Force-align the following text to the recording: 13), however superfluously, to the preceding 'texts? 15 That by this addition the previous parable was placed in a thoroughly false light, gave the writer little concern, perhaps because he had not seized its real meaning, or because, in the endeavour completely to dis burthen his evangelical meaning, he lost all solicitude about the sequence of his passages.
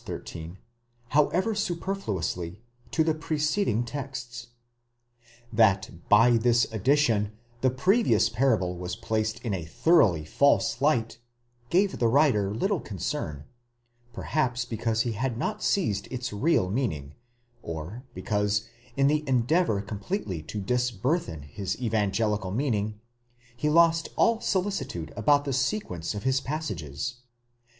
13), 0.03 0.57
however 1.09 1.53
superfluously, 1.53 2.59
to 2.89 3.03
the 3.03 3.13
preceding 3.13 3.85
'texts? 3.85 4.47
15 5.19 5.45
That 5.55 6.09
by 6.09 6.37
this 6.37 6.65
addition 6.73 7.33
the 7.61 7.69
previous 7.69 8.27
parable 8.27 8.79
was 8.79 8.95
placed 8.95 9.39
in 9.41 9.53
a 9.53 9.63
thoroughly 9.63 10.25
false 10.25 10.81
light, 10.81 11.19
gave 11.69 11.99
the 11.99 12.07
writer 12.07 12.51
little 12.51 12.79
concern, 12.79 13.43
perhaps 14.11 14.65
because 14.65 15.01
he 15.01 15.11
had 15.11 15.37
not 15.37 15.61
seized 15.61 16.07
its 16.07 16.33
real 16.33 16.67
meaning, 16.67 17.13
or 17.61 18.01
because, 18.15 18.67
in 18.97 19.05
the 19.05 19.23
endeavour 19.29 19.81
completely 19.83 20.41
to 20.41 20.59
dis 20.59 20.89
burthen 20.89 21.43
his 21.43 21.79
evangelical 21.79 22.49
meaning, 22.49 22.99
he 23.55 23.69
lost 23.69 24.09
all 24.15 24.41
solicitude 24.41 25.13
about 25.15 25.45
the 25.45 25.53
sequence 25.53 26.15
of 26.15 26.23
his 26.23 26.41
passages. 26.41 27.17